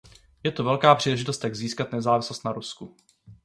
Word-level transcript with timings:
Je 0.43 0.51
to 0.51 0.63
velká 0.63 0.95
příležitost 0.95 1.43
jak 1.43 1.55
získat 1.55 1.91
nezávislost 1.91 2.43
na 2.45 2.51
Rusku. 2.51 2.95